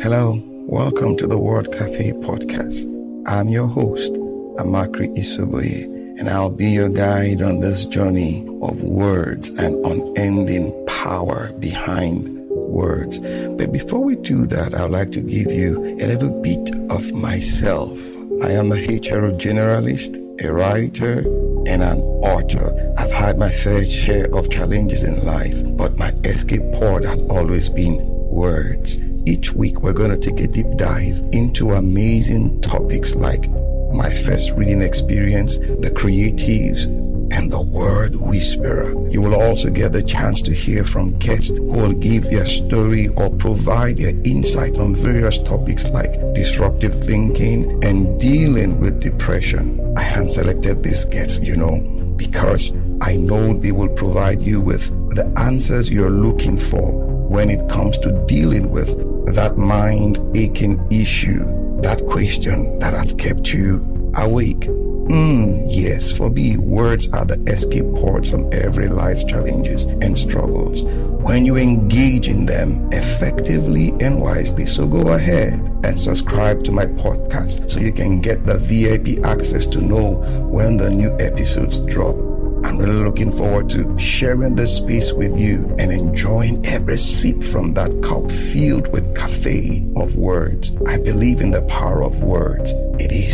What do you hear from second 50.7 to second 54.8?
these guests, you know, because I know they will provide you